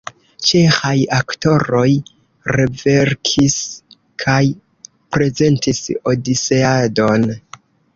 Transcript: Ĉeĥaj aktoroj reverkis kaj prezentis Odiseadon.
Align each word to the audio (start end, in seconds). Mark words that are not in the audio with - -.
Ĉeĥaj 0.51 0.93
aktoroj 1.17 1.85
reverkis 2.57 3.61
kaj 4.27 4.41
prezentis 5.17 5.87
Odiseadon. 6.15 7.35